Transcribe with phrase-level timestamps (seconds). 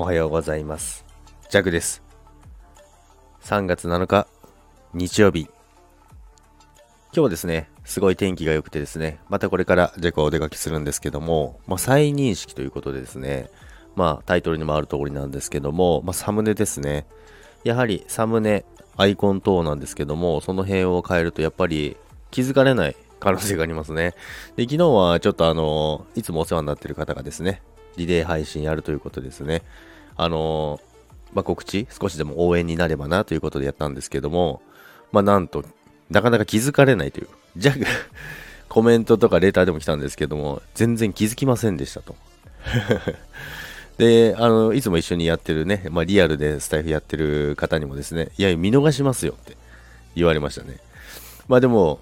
[0.00, 1.04] おはようございます。
[1.50, 2.04] ジャグです。
[3.42, 4.28] 3月7日、
[4.94, 5.48] 日曜日。
[7.12, 13.50] 今日ですね、すごい天気が良くてですね、またこれからジャグはお出かけするんですけども、まあ、再認識ということでですね、
[13.96, 17.04] まあ、タイトルにもある通りなんですけども、まあ、サムネですね。
[17.64, 18.64] やはりサムネ、
[18.96, 21.96] アイコン等なんですけども、その辺を変えるとやっぱり
[22.30, 24.14] 気づかれない可能性がありますね。
[24.54, 27.62] で、昨日はちょっとあの、いつもお世話になってる方がですね、
[27.98, 29.62] リレー配信やるということですね。
[30.16, 30.80] あの
[31.34, 34.62] まあ、告知、少しでも応援になればなということでやったんですけども、
[35.12, 35.64] まあ、なんと、
[36.10, 37.28] なかなか気づかれないという。
[37.56, 37.74] じゃあ、
[38.68, 42.16] コメントとかレターでも来たんですけども、全然気づきませんでしたと。
[43.98, 49.56] で、あの、いつも一緒にやってるね、まあ、リアルでスタイフやってる方にもですね、いや、見逃しますよって
[50.14, 50.78] 言われましたね。
[51.48, 52.00] まあでも、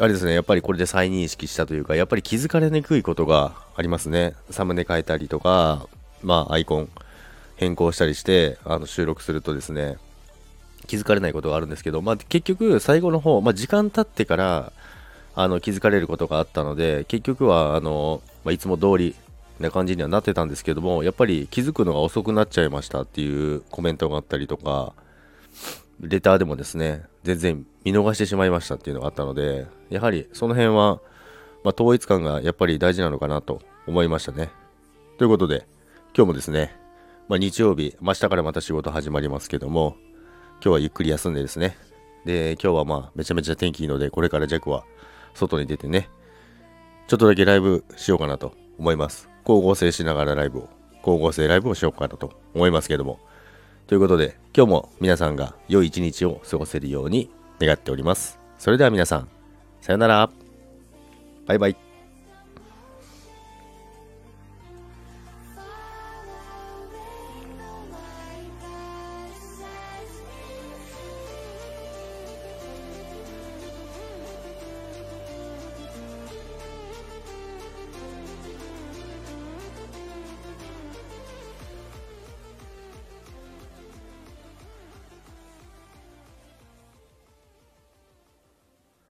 [0.00, 4.36] あれですね、やっぱりこれで再認識したというか、やっぱり気づかれにくいことがありますね。
[4.50, 5.88] サムネ変えたりとか、
[6.22, 6.88] まあ、アイコン
[7.56, 9.98] 変更したりして、あの収録するとですね、
[10.86, 14.72] 気づかれないことがあるんですけど、まあ、結局、最後の方、まあ、時間経ってから、
[15.34, 19.16] あの気づかれることがあったので、結局は、あの、まあ、いつも通り
[19.58, 24.92] な感じにはなってたんですけども、やっぱり気づくのが遅くなっちゃいましたっていうコメントがあったりとか、
[26.00, 31.00] レターでもですね、全然見逃してしまいましたっていうのがあったので、やはりその辺は、
[31.64, 34.50] まあ、統一感がやっぱり大事なのかなと思いましたね。
[35.18, 35.66] ということで、
[36.16, 36.76] 今日もですね、
[37.28, 39.96] まあ、日曜日、あ、明日からまた仕事始まりますけども、
[40.54, 41.76] 今日はゆっくり休んでですね、
[42.24, 44.84] で、今日はまあ、めちゃめちゃ天気いいので、これからジャックは
[45.34, 46.08] 外に出てね、
[47.08, 49.28] ちょっとだけライブしようかなと思います。
[49.42, 50.68] 光合成しながらライブを、
[51.02, 53.18] 光合成ライブをしようかなと思いますけども、
[53.88, 58.38] ということで、今日も皆さんが良い一日を過ごせるように願っております。
[58.58, 59.28] それでは皆さん、
[59.80, 60.30] さよなら。
[61.46, 61.87] バイバイ。